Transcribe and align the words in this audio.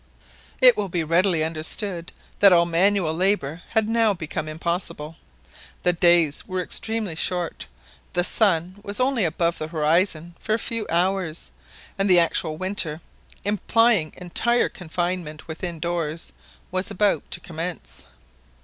It 0.61 0.75
will 0.75 0.89
readily 0.89 1.39
be 1.39 1.43
understood 1.43 2.11
that 2.39 2.51
all 2.51 2.65
manual 2.65 3.13
labour 3.13 3.61
had 3.69 3.87
now 3.87 4.15
become 4.15 4.47
impossible. 4.47 5.15
The 5.83 5.93
days 5.93 6.43
were 6.47 6.59
extremely 6.59 7.13
short, 7.15 7.67
the 8.13 8.23
sun 8.23 8.77
was 8.83 8.99
only 8.99 9.25
above 9.25 9.59
the 9.59 9.67
horizon 9.67 10.33
for 10.39 10.55
a 10.55 10.57
few 10.57 10.87
hours 10.89 11.51
and 11.99 12.09
the 12.09 12.19
actual 12.19 12.57
winter, 12.57 12.99
implying 13.45 14.11
entire 14.17 14.69
confinement 14.69 15.47
within 15.47 15.79
doors, 15.79 16.33
was 16.71 16.89
about 16.89 17.21
to 17.29 17.39
commence. 17.39 18.07